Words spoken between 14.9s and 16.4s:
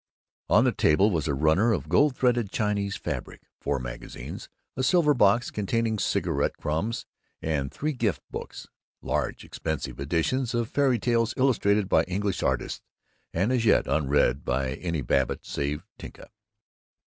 Babbitt save Tinka.